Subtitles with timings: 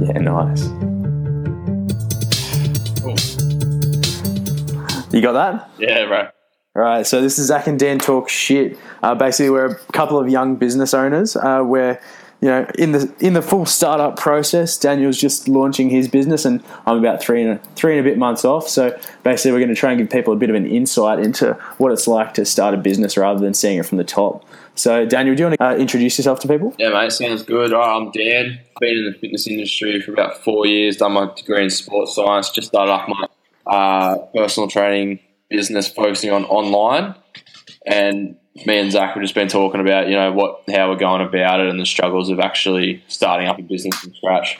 [0.00, 0.66] Yeah, nice.
[5.12, 5.70] You got that?
[5.78, 6.28] Yeah, bro.
[6.76, 8.78] All right, so this is Zach and Dan talk shit.
[9.02, 11.34] Uh, basically, we're a couple of young business owners.
[11.34, 11.98] Uh, we're
[12.42, 14.76] you know in the in the full startup process.
[14.76, 18.18] Daniel's just launching his business, and I'm about three and a, three and a bit
[18.18, 18.68] months off.
[18.68, 21.54] So basically, we're going to try and give people a bit of an insight into
[21.78, 24.44] what it's like to start a business rather than seeing it from the top.
[24.74, 26.74] So, Daniel, do you want to uh, introduce yourself to people?
[26.78, 27.72] Yeah, mate, sounds good.
[27.72, 28.60] All right, I'm Dan.
[28.80, 30.96] Been in the fitness industry for about four years.
[30.96, 32.50] Done my degree in sports science.
[32.50, 33.26] Just started up my
[33.66, 37.14] uh, personal training business, focusing on online.
[37.86, 38.36] And
[38.66, 41.60] me and Zach have just been talking about, you know, what how we're going about
[41.60, 44.58] it and the struggles of actually starting up a business from scratch.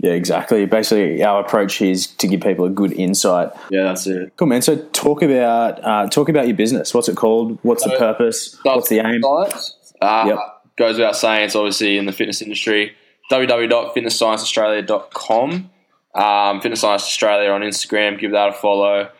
[0.00, 0.64] Yeah, exactly.
[0.64, 3.50] Basically, our approach is to give people a good insight.
[3.68, 4.32] Yeah, that's it.
[4.36, 4.62] Cool, man.
[4.62, 6.94] So, talk about uh, talk about your business.
[6.94, 7.58] What's it called?
[7.62, 8.56] What's the purpose?
[8.62, 9.22] What's the aim?
[10.00, 10.38] Uh, Yep.
[10.78, 12.94] Goes without saying, it's obviously in the fitness industry.
[13.32, 15.70] www.fitnessscienceaustralia.com.
[16.14, 18.16] Um, Fitness Science Australia on Instagram.
[18.18, 19.10] Give that a follow.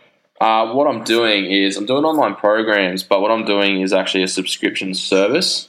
[0.41, 4.23] Uh, what I'm doing is I'm doing online programs, but what I'm doing is actually
[4.23, 5.69] a subscription service.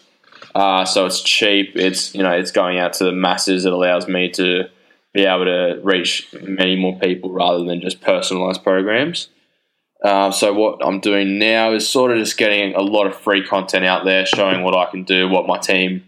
[0.53, 1.75] Uh, so it's cheap.
[1.75, 3.65] It's you know it's going out to the masses.
[3.65, 4.69] It allows me to
[5.13, 9.29] be able to reach many more people rather than just personalized programs.
[10.03, 13.45] Uh, so what I'm doing now is sort of just getting a lot of free
[13.45, 16.03] content out there, showing what I can do, what my team,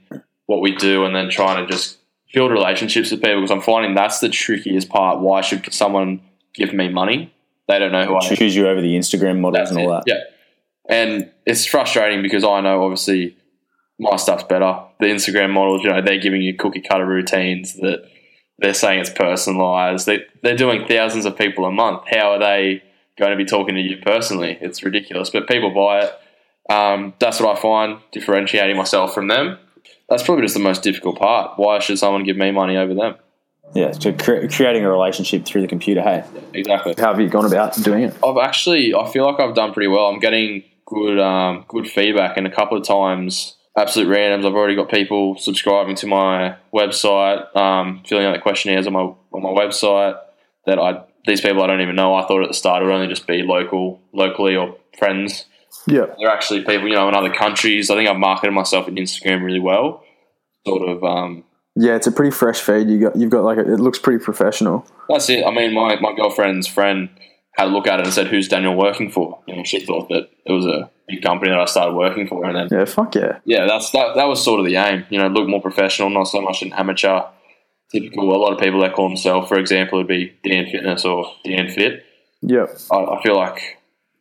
[0.45, 1.97] what we do, and then trying to just
[2.33, 5.19] build relationships with people because I'm finding that's the trickiest part.
[5.19, 6.21] Why should someone
[6.53, 7.33] give me money?
[7.67, 8.35] They don't know who I am.
[8.35, 10.05] Choose you over the Instagram models That's and all it.
[10.05, 10.13] that.
[10.13, 10.23] Yeah.
[10.89, 13.37] And it's frustrating because I know obviously
[13.99, 14.83] my stuff's better.
[14.99, 18.09] The Instagram models, you know, they're giving you cookie cutter routines that
[18.57, 20.05] they're saying it's personalized.
[20.05, 22.03] They, they're doing thousands of people a month.
[22.09, 22.83] How are they
[23.17, 24.57] going to be talking to you personally?
[24.61, 25.29] It's ridiculous.
[25.29, 26.71] But people buy it.
[26.71, 29.57] Um, that's what I find differentiating myself from them.
[30.09, 31.57] That's probably just the most difficult part.
[31.57, 33.15] Why should someone give me money over them?
[33.73, 36.01] Yeah, so cre- creating a relationship through the computer.
[36.01, 36.23] Hey,
[36.53, 36.93] Exactly.
[36.97, 38.13] how have you gone about doing it?
[38.23, 40.07] I've actually, I feel like I've done pretty well.
[40.07, 44.45] I'm getting good, um, good feedback, and a couple of times, absolute randoms.
[44.45, 48.99] I've already got people subscribing to my website, um, filling out the questionnaires on my
[49.31, 50.19] on my website.
[50.65, 52.15] That I these people I don't even know.
[52.15, 55.45] I thought at the start it would only just be local, locally or friends.
[55.87, 57.89] Yeah, They're actually people, you know, in other countries.
[57.89, 60.03] I think I've marketed myself in Instagram really well.
[60.67, 61.43] Sort of, um,
[61.75, 62.89] yeah, it's a pretty fresh feed.
[62.89, 64.85] You got, you've got like a, it looks pretty professional.
[65.09, 65.45] That's it.
[65.45, 67.09] I mean, my, my girlfriend's friend
[67.57, 70.09] had a look at it and said, "Who's Daniel working for?" You know, she thought
[70.09, 73.15] that it was a big company that I started working for, and then Yeah, fuck
[73.15, 73.39] yeah.
[73.45, 74.15] yeah, that's that.
[74.15, 75.05] That was sort of the aim.
[75.09, 77.21] You know, look more professional, not so much an amateur.
[77.91, 78.35] Typical.
[78.35, 81.69] A lot of people that call themselves, for example, would be Dan Fitness or Dan
[81.69, 82.05] Fit.
[82.41, 83.79] Yeah, I, I feel like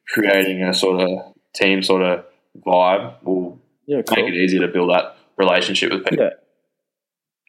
[0.08, 2.24] creating a sort of team sort of
[2.66, 6.24] vibe will yeah, make it easier to build that relationship with people.
[6.24, 6.30] Yeah.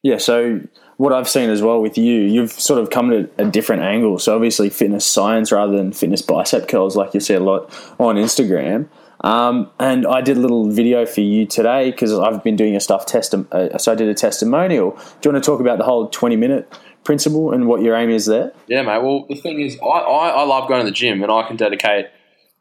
[0.03, 0.61] Yeah, so
[0.97, 4.17] what I've seen as well with you, you've sort of come at a different angle.
[4.17, 8.15] So obviously fitness science rather than fitness bicep curls, like you see a lot on
[8.15, 8.87] Instagram.
[9.23, 12.79] Um, and I did a little video for you today because I've been doing a
[12.79, 13.33] stuff test.
[13.33, 14.91] Uh, so I did a testimonial.
[14.91, 16.71] Do you want to talk about the whole twenty minute
[17.03, 18.51] principle and what your aim is there?
[18.67, 19.01] Yeah, mate.
[19.03, 21.55] Well, the thing is, I, I, I love going to the gym and I can
[21.55, 22.07] dedicate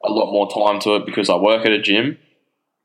[0.05, 2.19] a lot more time to it because I work at a gym.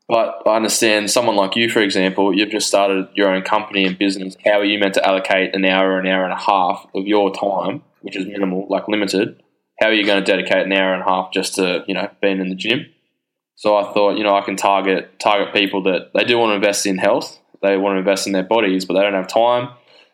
[0.08, 3.98] But I understand someone like you, for example, you've just started your own company and
[3.98, 4.38] business.
[4.46, 7.34] How are you meant to allocate an hour, an hour and a half of your
[7.34, 9.42] time, which is minimal, like limited?
[9.80, 12.10] How are you going to dedicate an hour and a half just to, you know,
[12.22, 12.86] being in the gym?
[13.56, 16.56] So I thought, you know, I can target target people that they do want to
[16.56, 19.70] invest in health, they want to invest in their bodies, but they don't have time.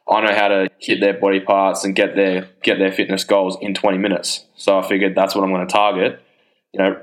[0.10, 3.58] I know how to hit their body parts and get their get their fitness goals
[3.62, 4.46] in 20 minutes.
[4.56, 6.22] So I figured that's what I'm going to target.
[6.74, 7.02] You know,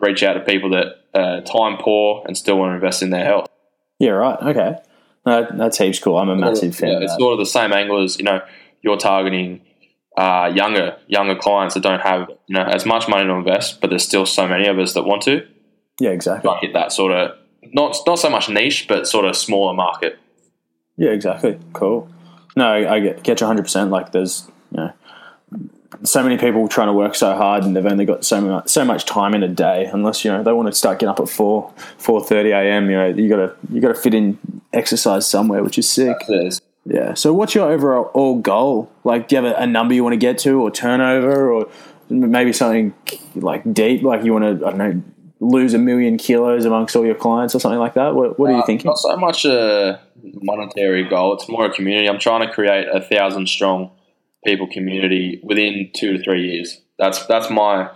[0.00, 3.24] reach out to people that are time poor and still want to invest in their
[3.24, 3.48] health.
[3.98, 4.38] Yeah, right.
[4.42, 4.76] Okay.
[5.24, 6.18] No, that's heaps cool.
[6.18, 8.40] I'm a massive fan Yeah, it's sort of the same angle as you know
[8.82, 9.62] you're targeting
[10.16, 13.90] uh, younger younger clients that don't have you know as much money to invest, but
[13.90, 15.46] there's still so many of us that want to.
[16.00, 16.50] Yeah, exactly.
[16.62, 17.36] And that sort of
[17.72, 20.18] not not so much niche, but sort of smaller market.
[20.96, 21.58] Yeah, exactly.
[21.72, 22.08] Cool.
[22.56, 23.90] No, I get, get you 100%.
[23.90, 24.92] Like, there's, you know,
[26.04, 28.84] so many people trying to work so hard and they've only got so much, so
[28.84, 31.28] much time in a day unless, you know, they want to start getting up at
[31.28, 34.38] 4, 4.30 a.m., you know, you got to you got to fit in
[34.72, 36.16] exercise somewhere, which is sick.
[36.84, 37.14] Yeah.
[37.14, 38.90] So what's your overall goal?
[39.04, 41.70] Like, do you have a, a number you want to get to or turnover or
[42.10, 42.92] maybe something
[43.34, 45.02] like deep, like you want to, I don't know,
[45.42, 48.14] lose a million kilos amongst all your clients or something like that?
[48.14, 48.88] What, what are you Uh, thinking?
[48.88, 51.34] Not so much a monetary goal.
[51.34, 52.08] It's more a community.
[52.08, 53.90] I'm trying to create a thousand strong
[54.44, 56.80] people community within two to three years.
[56.98, 57.90] That's that's my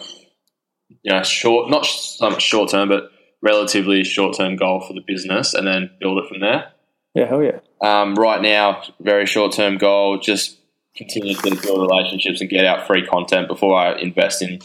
[1.02, 3.10] you know short, not so short term, but
[3.43, 6.72] relatively short term goal for the business, and then build it from there.
[7.14, 7.60] Yeah, hell yeah.
[7.81, 10.58] Um, right now, very short term goal, just
[10.96, 14.60] continue to build relationships and get out free content before I invest in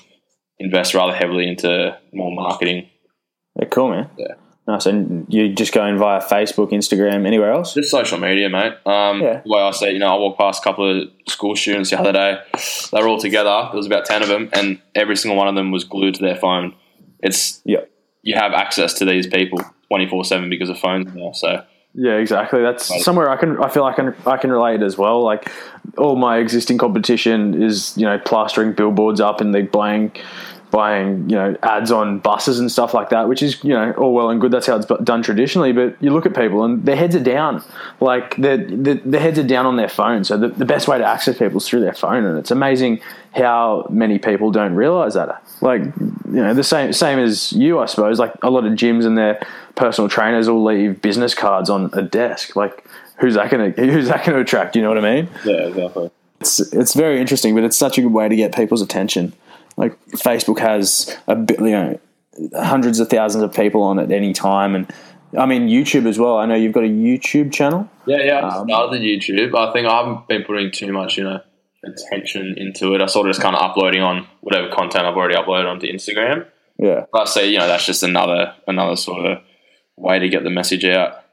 [0.63, 2.90] invest rather heavily into more marketing.
[3.60, 4.10] Yeah, cool, man.
[4.18, 4.36] Yeah.
[4.68, 4.86] Nice.
[4.86, 7.74] And you're just going via Facebook, Instagram, anywhere else?
[7.74, 8.74] Just social media, mate.
[8.86, 9.42] Um, Yeah.
[9.44, 12.00] The way I it, you know, I walked past a couple of school students the
[12.00, 12.40] other day.
[12.92, 13.68] They were all together.
[13.72, 16.22] There was about 10 of them, and every single one of them was glued to
[16.22, 16.75] their phone.
[17.22, 17.81] It's Yeah.
[18.24, 19.60] You have access to these people
[19.90, 21.31] 24 7 because of phones now.
[21.31, 21.63] So,
[21.94, 22.62] Yeah, exactly.
[22.62, 23.62] That's somewhere I can.
[23.62, 24.16] I feel like I can.
[24.26, 25.24] I can relate as well.
[25.24, 25.52] Like
[25.98, 30.12] all my existing competition is, you know, plastering billboards up and they buying,
[30.72, 33.28] buying, you know, ads on buses and stuff like that.
[33.28, 34.52] Which is, you know, all well and good.
[34.52, 35.74] That's how it's done traditionally.
[35.74, 37.64] But you look at people and their heads are down.
[38.00, 40.24] Like their their, their heads are down on their phone.
[40.24, 42.26] So the, the best way to access people is through their phone.
[42.26, 43.02] And it's amazing
[43.36, 45.44] how many people don't realize that.
[45.62, 48.20] Like you know, the same same as you, I suppose.
[48.20, 49.46] Like a lot of gyms and their
[49.76, 52.56] personal trainers will leave business cards on a desk.
[52.56, 52.86] Like
[53.18, 54.76] who's that going to who's that going to attract?
[54.76, 55.30] You know what I mean?
[55.46, 56.12] yeah, exactly.
[56.40, 59.34] It's it's very interesting, but it's such a good way to get people's attention.
[59.81, 62.00] Like Facebook has a bit, you know,
[62.56, 64.92] hundreds of thousands of people on at any time, and
[65.38, 66.38] I mean YouTube as well.
[66.38, 67.89] I know you've got a YouTube channel.
[68.06, 68.39] Yeah, yeah.
[68.39, 69.56] I Um, started YouTube.
[69.56, 71.39] I think I haven't been putting too much, you know,
[71.83, 73.01] attention into it.
[73.01, 76.45] I sort of just kind of uploading on whatever content I've already uploaded onto Instagram.
[76.77, 79.39] Yeah, But I say, you know, that's just another another sort of
[79.98, 81.24] way to get the message out.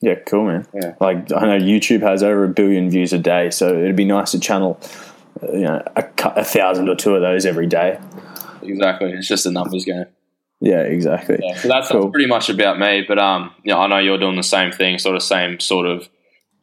[0.00, 0.66] yeah, cool, man.
[0.74, 0.94] Yeah.
[1.00, 4.32] Like I know YouTube has over a billion views a day, so it'd be nice
[4.32, 4.80] to channel,
[5.52, 6.04] you know, a,
[6.36, 7.98] a thousand or two of those every day.
[8.62, 9.12] Exactly.
[9.12, 10.04] It's just a numbers game.
[10.60, 11.38] Yeah, exactly.
[11.42, 12.02] Yeah, so that's, Cool.
[12.02, 13.04] that's pretty much about me.
[13.06, 15.86] But um, you know, I know you're doing the same thing, sort of same sort
[15.86, 16.08] of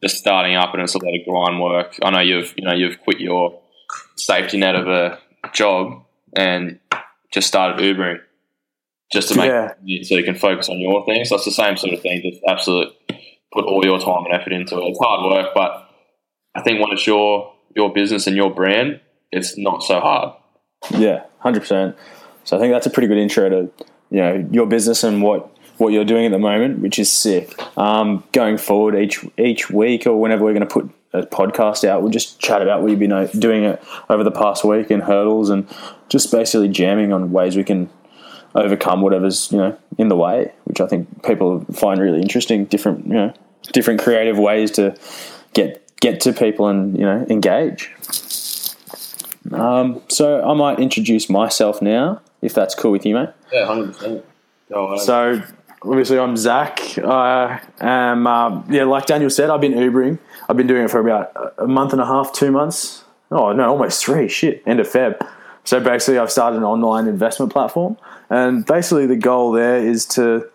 [0.02, 1.96] just starting up, and it's a lot of grind work.
[2.02, 3.60] I know you've you know you've quit your
[4.16, 5.18] safety net of a
[5.52, 6.02] job
[6.34, 6.78] and
[7.30, 8.20] just started Ubering
[9.12, 9.74] just to make Yeah.
[10.02, 11.24] so you can focus on your thing.
[11.26, 12.22] So it's the same sort of thing.
[12.22, 12.88] Just absolute
[13.52, 14.84] put all your time and effort into it.
[14.88, 15.90] It's hard work, but
[16.54, 19.00] I think when it's your your business and your brand,
[19.32, 20.34] it's not so hard.
[20.90, 21.96] Yeah, hundred percent.
[22.44, 23.70] So I think that's a pretty good intro to
[24.10, 27.58] you know your business and what what you're doing at the moment, which is sick.
[27.78, 32.02] Um, going forward, each each week or whenever we're going to put a podcast out,
[32.02, 35.02] we'll just chat about what you've been uh, doing it over the past week and
[35.02, 35.68] hurdles, and
[36.08, 37.88] just basically jamming on ways we can
[38.54, 42.66] overcome whatever's you know in the way, which I think people find really interesting.
[42.66, 43.34] Different you know
[43.72, 44.96] different creative ways to
[45.52, 47.92] get get to people and you know engage.
[49.52, 53.30] Um, so I might introduce myself now, if that's cool with you, mate.
[53.52, 54.24] Yeah, hundred percent.
[54.98, 55.42] So
[55.82, 56.98] obviously I'm Zach.
[56.98, 60.18] I am, uh, yeah, like Daniel said, I've been Ubering.
[60.48, 63.02] I've been doing it for about a month and a half, two months.
[63.30, 64.28] Oh no, almost three.
[64.28, 65.20] Shit, end of Feb.
[65.64, 67.96] So basically, I've started an online investment platform,
[68.28, 70.50] and basically the goal there is to m-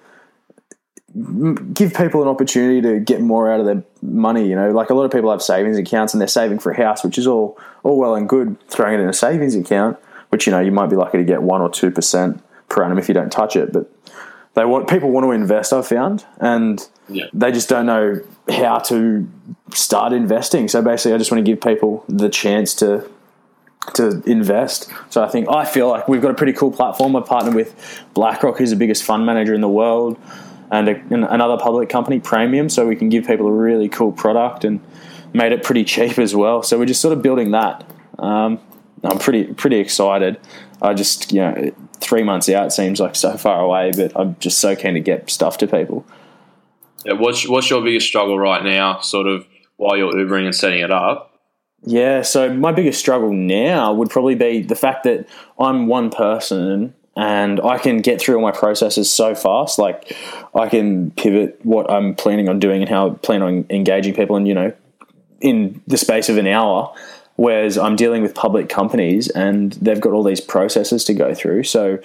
[1.73, 4.47] give people an opportunity to get more out of their money.
[4.47, 6.77] You know, like a lot of people have savings accounts and they're saving for a
[6.77, 8.57] house, which is all all well and good.
[8.69, 9.97] Throwing it in a savings account,
[10.29, 12.97] which you know you might be lucky to get one or two percent per annum
[12.97, 13.89] if you don't touch it, but
[14.55, 15.71] they want people want to invest.
[15.71, 17.25] I've found, and Yeah.
[17.33, 18.19] they just don't know
[18.49, 19.27] how to
[19.73, 20.67] start investing.
[20.67, 23.05] So basically, I just want to give people the chance to
[23.93, 24.89] to invest.
[25.11, 27.15] So I think I feel like we've got a pretty cool platform.
[27.15, 30.17] I partnered with BlackRock, who's the biggest fund manager in the world,
[30.71, 32.69] and, a, and another public company, Praemium.
[32.71, 34.79] So we can give people a really cool product and
[35.33, 36.63] made it pretty cheap as well.
[36.63, 37.83] So we're just sort of building that.
[38.19, 38.59] Um,
[39.03, 40.39] I'm pretty pretty excited.
[40.81, 44.59] I just you know three months out seems like so far away, but I'm just
[44.59, 46.05] so keen to get stuff to people.
[47.05, 49.45] Yeah, what's what's your biggest struggle right now, sort of
[49.77, 51.39] while you're Ubering and setting it up?
[51.83, 55.27] Yeah, so my biggest struggle now would probably be the fact that
[55.59, 59.79] I'm one person and I can get through all my processes so fast.
[59.79, 60.15] Like
[60.53, 64.35] I can pivot what I'm planning on doing and how I plan on engaging people,
[64.35, 64.73] and you know,
[65.41, 66.93] in the space of an hour.
[67.37, 71.63] Whereas I'm dealing with public companies and they've got all these processes to go through.
[71.63, 71.99] So,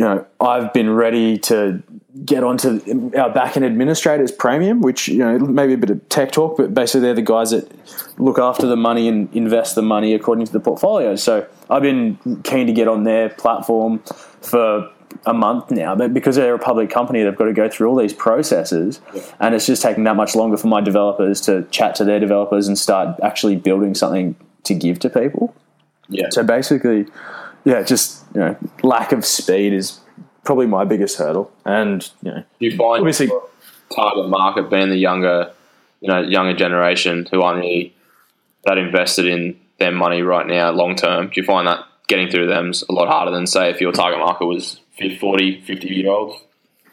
[0.00, 1.82] you know, I've been ready to
[2.24, 6.32] get onto our back end administrators Praemium, which, you know, maybe a bit of tech
[6.32, 7.70] talk, but basically they're the guys that
[8.18, 11.16] look after the money and invest the money according to the portfolio.
[11.16, 13.98] So I've been keen to get on their platform
[14.40, 14.90] for
[15.26, 17.96] a month now, but because they're a public company, they've got to go through all
[17.96, 19.02] these processes,
[19.38, 22.68] and it's just taking that much longer for my developers to chat to their developers
[22.68, 25.54] and start actually building something to give to people.
[26.08, 27.06] Yeah, So basically,
[27.64, 30.00] yeah, just you know, lack of speed is
[30.44, 33.30] probably my biggest hurdle, and you know, do you find Obviously-
[33.94, 35.50] target market being the younger,
[36.00, 37.94] you know, younger generation who aren't really
[38.64, 41.26] that invested in their money right now, long term?
[41.26, 44.20] Do you find that getting through them's a lot harder than say if your target
[44.20, 44.80] market was
[45.18, 46.36] 40, 50 year olds?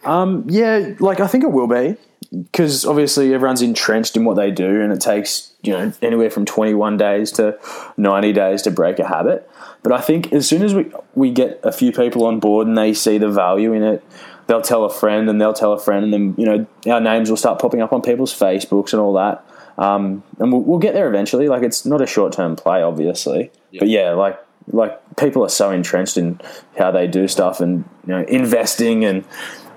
[0.03, 1.95] Um, yeah, like I think it will be.
[2.29, 6.45] Because obviously everyone's entrenched in what they do, and it takes you know anywhere from
[6.45, 7.57] 21 days to
[7.97, 9.49] 90 days to break a habit.
[9.83, 12.77] But I think as soon as we we get a few people on board and
[12.77, 14.03] they see the value in it,
[14.47, 17.29] they'll tell a friend and they'll tell a friend, and then you know our names
[17.29, 19.43] will start popping up on people's Facebooks and all that.
[19.77, 21.47] Um, and we'll, we'll, get there eventually.
[21.49, 23.79] Like it's not a short term play, obviously, yeah.
[23.79, 24.39] but yeah, like
[24.71, 26.39] like people are so entrenched in
[26.77, 29.23] how they do stuff and you know investing and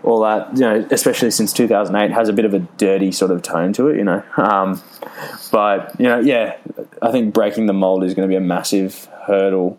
[0.02, 3.42] all that, you know, especially since 2008, has a bit of a dirty sort of
[3.42, 4.22] tone to it, you know.
[4.36, 4.82] Um,
[5.50, 6.56] but, you know, yeah,
[7.02, 9.78] I think breaking the mold is going to be a massive hurdle.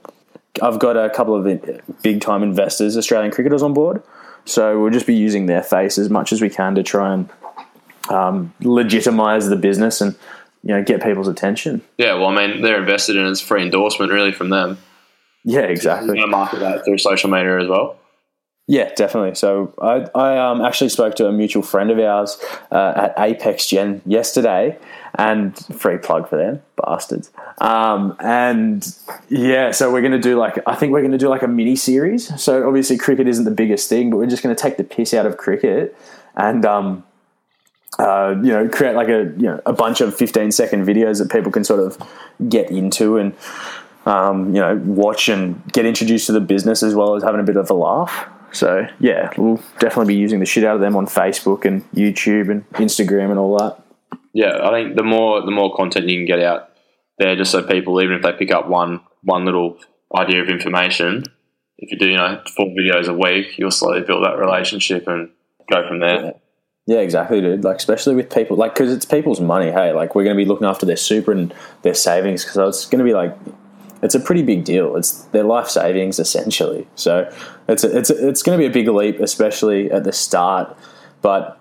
[0.62, 4.04] I've got a couple of big time investors, Australian cricketers on board.
[4.46, 7.30] So we'll just be using their face as much as we can to try and
[8.10, 10.16] um, legitimize the business and,
[10.64, 11.82] you know, get people's attention.
[11.98, 14.78] Yeah, well, I mean, they're invested in it's free endorsement really from them.
[15.44, 16.08] Yeah, exactly.
[16.08, 17.98] You're going to market that through social media as well.
[18.72, 19.36] Yeah, definitely.
[19.36, 23.68] So I, I um, actually spoke to a mutual friend of ours uh, at Apex
[23.68, 24.80] Gen yesterday,
[25.16, 27.32] and free plug for them, bastards.
[27.58, 28.88] Um, and
[29.28, 31.50] yeah, so we're going to do like I think we're going to do like a
[31.50, 32.42] mini series.
[32.42, 35.14] So obviously cricket isn't the biggest thing, but we're just going to take the piss
[35.14, 35.94] out of cricket
[36.38, 37.04] and um,
[38.00, 41.30] uh, you know create like a you know a bunch of fifteen second videos that
[41.30, 42.02] people can sort of
[42.48, 43.36] get into and
[44.06, 47.44] um, you know watch and get introduced to the business as well as having a
[47.44, 48.30] bit of a laugh.
[48.52, 52.50] So yeah, we'll definitely be using the shit out of them on Facebook and YouTube
[52.50, 53.82] and Instagram and all that.
[54.34, 56.70] Yeah, I think the more the more content you can get out
[57.18, 59.78] there, just so people, even if they pick up one one little
[60.16, 61.24] idea of information,
[61.78, 65.30] if you do you know four videos a week, you'll slowly build that relationship and
[65.72, 66.26] go from there.
[66.26, 66.32] Yeah.
[66.88, 67.64] Yeah, exactly, dude.
[67.64, 69.72] Like, especially with people, like, because it's people's money.
[69.72, 71.54] Hey, like, we're going to be looking after their super and
[71.84, 73.38] their savings because it's going to be like
[74.02, 74.96] it's a pretty big deal.
[74.96, 76.88] It's their life savings essentially.
[76.96, 77.32] So
[77.68, 80.76] it's a, it's a, it's going to be a big leap, especially at the start.
[81.22, 81.60] But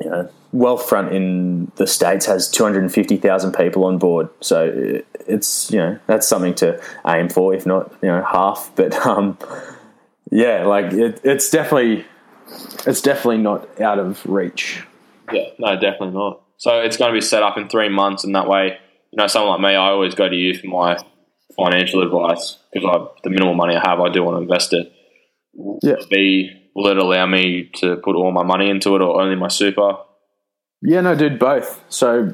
[0.00, 4.28] you know, Wealthfront in the states has two hundred and fifty thousand people on board.
[4.40, 8.70] So it's you know that's something to aim for, if not you know half.
[8.74, 9.38] But um,
[10.30, 12.04] yeah, like it, it's definitely
[12.86, 14.84] it's definitely not out of reach.
[15.32, 16.42] Yeah, no, definitely not.
[16.56, 18.78] So it's going to be set up in three months, and that way,
[19.12, 20.98] you know, someone like me, I always go to you for my
[21.56, 24.92] financial advice because I the minimal money I have, I do want to invest it.
[25.82, 25.96] Yeah.
[26.10, 29.48] Be will it allow me to put all my money into it or only my
[29.48, 29.96] super?
[30.82, 31.84] Yeah, no, dude, both.
[31.88, 32.32] So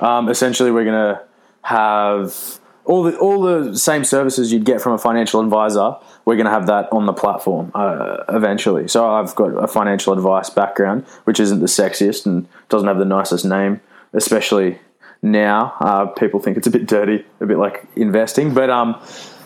[0.00, 1.22] um, essentially, we're gonna
[1.62, 5.96] have all the all the same services you'd get from a financial advisor.
[6.24, 8.88] We're going to have that on the platform uh, eventually.
[8.88, 13.04] So I've got a financial advice background, which isn't the sexiest and doesn't have the
[13.04, 13.80] nicest name,
[14.14, 14.78] especially
[15.24, 15.74] now.
[15.80, 19.00] Uh, people think it's a bit dirty, a bit like investing, but um,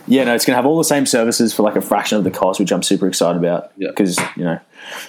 [0.07, 2.25] yeah, no, it's going to have all the same services for like a fraction of
[2.25, 4.59] the cost, which I'm super excited about because you know,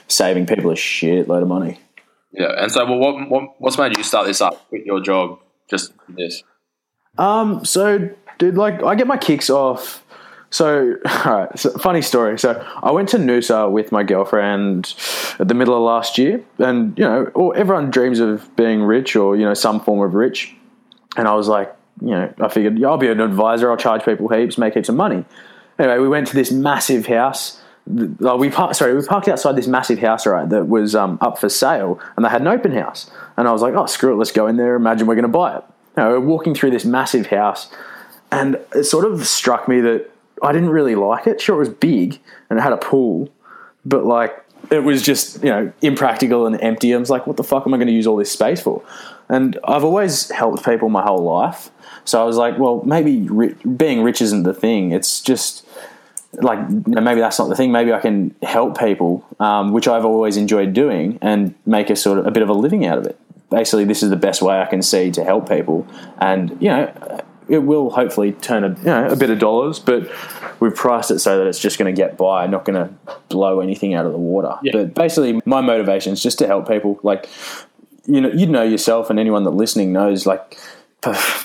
[0.08, 1.80] saving people a shit load of money.
[2.32, 4.70] Yeah, and so well, what, what what's made you start this up?
[4.70, 6.44] Quit your job, just this.
[7.18, 10.06] Um, so dude, like I get my kicks off.
[10.52, 10.96] So,
[11.26, 12.40] all right, so funny story.
[12.40, 14.96] So, I went to Noosa with my girlfriend
[15.38, 19.36] at the middle of last year, and you know, everyone dreams of being rich or
[19.36, 20.56] you know some form of rich.
[21.18, 23.70] And I was like, you know, I figured yeah, I'll be an advisor.
[23.70, 25.26] I'll charge people heaps, make heaps of money.
[25.78, 27.62] Anyway, we went to this massive house.
[27.86, 31.50] We parked, sorry, we parked outside this massive house, right, that was um, up for
[31.50, 33.10] sale, and they had an open house.
[33.36, 34.76] And I was like, oh, screw it, let's go in there.
[34.76, 35.64] Imagine we're going to buy it.
[35.98, 37.70] Know, we're walking through this massive house,
[38.32, 40.10] and it sort of struck me that
[40.44, 41.42] I didn't really like it.
[41.42, 43.30] Sure, it was big and it had a pool,
[43.86, 46.94] but like it was just you know impractical and empty.
[46.94, 48.84] I was like, what the fuck am I going to use all this space for?
[49.28, 51.70] And I've always helped people my whole life,
[52.06, 54.92] so I was like, well, maybe ri- being rich isn't the thing.
[54.92, 55.66] It's just
[56.34, 57.72] like maybe that's not the thing.
[57.72, 62.20] Maybe I can help people, um, which I've always enjoyed doing, and make a sort
[62.20, 63.20] of a bit of a living out of it.
[63.50, 65.88] Basically, this is the best way I can see to help people,
[66.20, 70.10] and you know, it will hopefully turn a you know a bit of dollars, but
[70.60, 72.94] we've priced it so that it's just going to get by, not going to
[73.30, 74.58] blow anything out of the water.
[74.62, 74.72] Yeah.
[74.74, 77.00] But basically, my motivation is just to help people.
[77.04, 77.30] Like
[78.06, 80.58] you know, you know yourself, and anyone that listening knows, like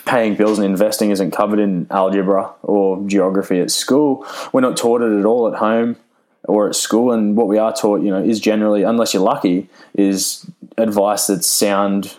[0.05, 4.27] paying bills and investing isn't covered in algebra or geography at school.
[4.53, 5.97] We're not taught it at all at home
[6.45, 9.69] or at school, and what we are taught, you know, is generally, unless you're lucky,
[9.95, 10.45] is
[10.77, 12.17] advice that's sound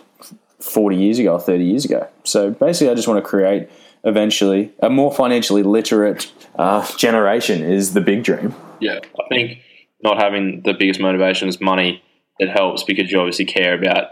[0.66, 2.08] 40 years ago or 30 years ago.
[2.24, 3.68] So basically, I just want to create
[4.04, 8.54] eventually a more financially literate uh, generation is the big dream.
[8.80, 9.58] Yeah, I think
[10.02, 12.02] not having the biggest motivation is money.
[12.38, 14.10] It helps because you obviously care about,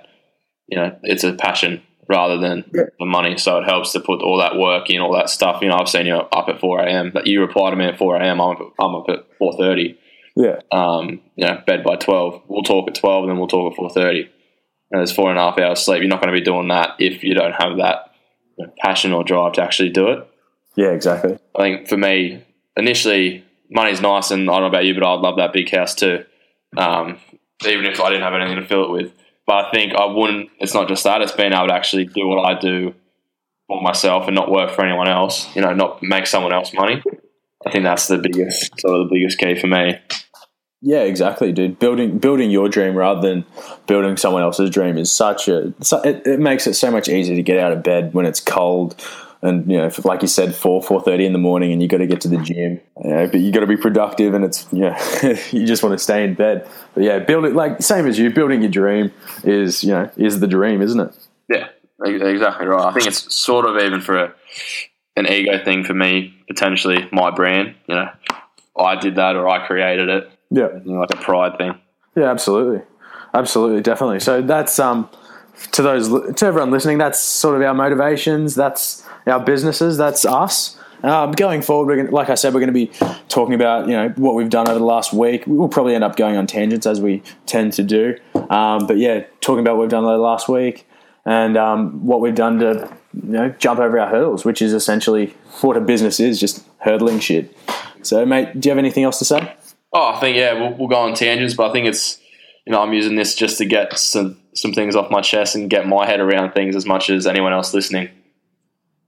[0.67, 2.85] you know, it's a passion rather than yeah.
[2.99, 3.37] the money.
[3.39, 5.63] So it helps to put all that work in, all that stuff.
[5.63, 7.11] You know, I've seen you up at 4 a.m.
[7.13, 8.41] But you reply to me at 4 a.m.
[8.41, 9.97] I'm up, I'm up at 4.30.
[10.37, 10.61] Yeah.
[10.73, 12.43] Um, you know, bed by 12.
[12.49, 14.29] We'll talk at 12 and then we'll talk at 4.30.
[14.91, 16.01] and there's four and a half hours sleep.
[16.01, 18.15] You're not going to be doing that if you don't have that
[18.79, 20.29] passion or drive to actually do it.
[20.77, 21.39] Yeah, exactly.
[21.57, 22.45] I think for me,
[22.77, 25.95] initially, money's nice, and I don't know about you, but I'd love that big house
[25.95, 26.25] too,
[26.77, 27.19] um,
[27.67, 29.13] even if I didn't have anything to fill it with.
[29.47, 30.51] But I think I wouldn't.
[30.59, 32.95] It's not just that; it's being able to actually do what I do
[33.67, 35.55] for myself and not work for anyone else.
[35.55, 37.03] You know, not make someone else money.
[37.67, 39.99] I think that's the biggest, sort of the biggest key for me.
[40.87, 41.79] Yeah, exactly, dude.
[41.79, 43.47] Building building your dream rather than
[43.87, 45.69] building someone else's dream is such a.
[46.05, 48.95] It, it makes it so much easier to get out of bed when it's cold,
[49.41, 51.99] and you know, like you said, four four thirty in the morning, and you got
[51.99, 52.83] to get to the gym.
[53.03, 54.99] You know, but you got to be productive, and it's you know
[55.53, 56.69] you just want to stay in bed.
[56.93, 58.29] But yeah, build it like same as you.
[58.29, 59.11] Building your dream
[59.43, 61.17] is you know is the dream, isn't it?
[61.49, 61.69] Yeah,
[62.05, 62.85] exactly right.
[62.85, 64.35] I think it's sort of even for a,
[65.17, 67.75] an ego thing for me, potentially my brand.
[67.87, 68.11] You know,
[68.77, 70.31] I did that or I created it.
[70.55, 71.79] Yeah, like a pride thing.
[72.17, 72.83] Yeah, absolutely,
[73.33, 74.21] absolutely, definitely.
[74.21, 75.09] So that's um
[75.73, 76.99] to those to everyone listening.
[76.99, 78.55] That's sort of our motivations.
[78.55, 79.97] That's our businesses.
[79.97, 80.79] That's us.
[81.03, 82.91] Um, going forward, we're gonna, like I said, we're going to be
[83.29, 85.45] talking about you know what we've done over the last week.
[85.47, 88.17] We'll probably end up going on tangents as we tend to do.
[88.49, 90.87] Um, but yeah, talking about what we've done over the last week
[91.27, 95.35] and um, what we've done to you know jump over our hurdles, which is essentially
[95.61, 97.55] what a business is, just hurdling shit.
[98.03, 99.55] So, mate, do you have anything else to say?
[99.95, 102.21] Oh, I think yeah, we'll, we'll go on tangents, but I think it's
[102.67, 105.71] you know I'm using this just to get some some things off my chest and
[105.71, 108.09] get my head around things as much as anyone else listening.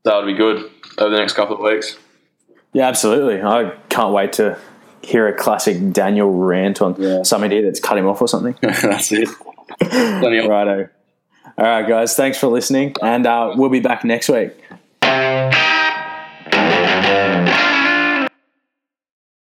[0.05, 1.99] That would be good over the next couple of weeks.
[2.73, 3.43] Yeah, absolutely.
[3.43, 4.59] I can't wait to
[5.02, 7.23] hear a classic Daniel rant on yeah.
[7.23, 8.57] some idiot that's cut him off or something.
[8.61, 9.28] that's it.
[9.81, 10.88] Righto.
[11.59, 12.14] All right, guys.
[12.14, 14.52] Thanks for listening, and uh, we'll be back next week.